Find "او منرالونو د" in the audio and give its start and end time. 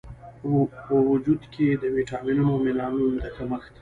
2.55-3.25